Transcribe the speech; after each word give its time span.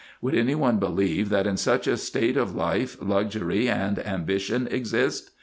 Would 0.19 0.33
any 0.33 0.55
one 0.55 0.79
believe, 0.79 1.29
that 1.29 1.45
in 1.45 1.57
such 1.57 1.85
a 1.85 1.95
state 1.95 2.35
of 2.35 2.55
life 2.55 2.97
luxury 2.99 3.69
and 3.69 3.99
ambition 3.99 4.65
exist? 4.71 5.29